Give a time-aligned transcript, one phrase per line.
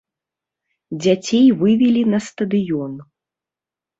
[1.03, 2.93] Дзяцей вывелі на стадыён.